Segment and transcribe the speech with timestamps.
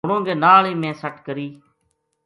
[0.09, 1.47] مُڑن کے نال ہی میں سٹ کری